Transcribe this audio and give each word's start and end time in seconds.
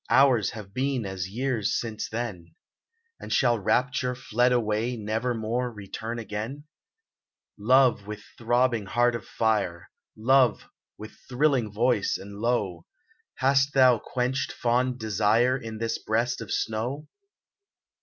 Hours 0.09 0.49
have 0.57 0.73
been 0.73 1.05
as 1.05 1.29
years 1.29 1.79
since 1.79 2.09
then! 2.09 2.55
And 3.19 3.31
shall 3.31 3.59
rapture, 3.59 4.15
fled 4.15 4.51
away. 4.51 4.97
Never 4.97 5.35
more 5.35 5.71
return 5.71 6.17
again? 6.17 6.63
120 7.57 7.59
ADONIS 7.59 7.69
Love, 8.01 8.07
with 8.07 8.23
throbbing 8.35 8.85
heart 8.87 9.13
of 9.13 9.27
fire,— 9.27 9.91
Love, 10.17 10.67
with 10.97 11.19
thrilling 11.29 11.71
voice 11.71 12.17
and 12.17 12.39
low,— 12.39 12.87
Hast 13.35 13.75
thou 13.75 13.99
quenched 13.99 14.51
fond 14.53 14.97
desire 14.97 15.55
In 15.55 15.77
this 15.77 15.99
breast 15.99 16.41
of 16.41 16.51
snow 16.51 17.07